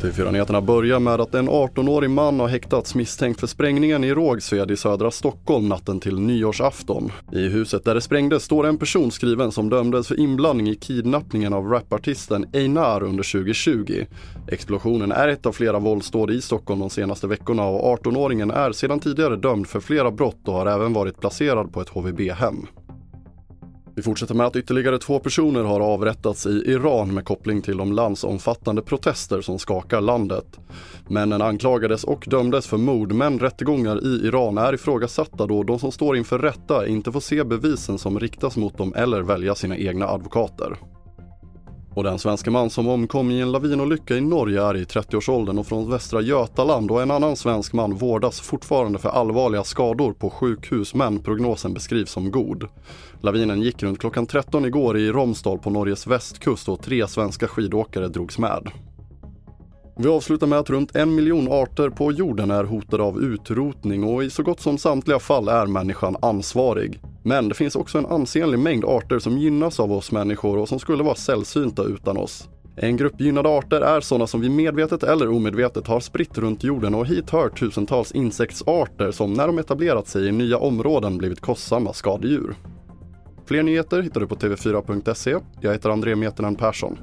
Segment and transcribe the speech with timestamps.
[0.00, 4.76] TV4-nyheterna börjar med att en 18-årig man har häktats misstänkt för sprängningen i Rågsved i
[4.76, 7.12] södra Stockholm natten till nyårsafton.
[7.32, 11.52] I huset där det sprängdes står en person skriven som dömdes för inblandning i kidnappningen
[11.52, 14.04] av rapartisten Einar under 2020.
[14.48, 19.00] Explosionen är ett av flera våldsdåd i Stockholm de senaste veckorna och 18-åringen är sedan
[19.00, 22.66] tidigare dömd för flera brott och har även varit placerad på ett HVB-hem.
[24.00, 27.92] Vi fortsätter med att ytterligare två personer har avrättats i Iran med koppling till de
[27.92, 30.58] landsomfattande protester som skakar landet.
[31.08, 35.92] Männen anklagades och dömdes för mord men rättegångar i Iran är ifrågasatta då de som
[35.92, 40.08] står inför rätta inte får se bevisen som riktas mot dem eller välja sina egna
[40.08, 40.76] advokater.
[41.94, 45.66] Och den svenska man som omkom i en lavinolycka i Norge är i 30-årsåldern och
[45.66, 50.94] från Västra Götaland och en annan svensk man vårdas fortfarande för allvarliga skador på sjukhus
[50.94, 52.68] men prognosen beskrivs som god.
[53.20, 58.08] Lavinen gick runt klockan 13 igår i Romsdal på Norges västkust och tre svenska skidåkare
[58.08, 58.70] drogs med.
[59.96, 64.24] Vi avslutar med att runt en miljon arter på jorden är hotade av utrotning och
[64.24, 67.00] i så gott som samtliga fall är människan ansvarig.
[67.22, 70.78] Men det finns också en ansenlig mängd arter som gynnas av oss människor och som
[70.78, 72.48] skulle vara sällsynta utan oss.
[72.76, 76.94] En grupp gynnade arter är sådana som vi medvetet eller omedvetet har spritt runt jorden
[76.94, 81.92] och hit hör tusentals insektsarter som när de etablerat sig i nya områden blivit kostsamma
[81.92, 82.54] skadedjur.
[83.46, 85.36] Fler nyheter hittar du på tv4.se.
[85.60, 86.98] Jag heter André Metenen Persson.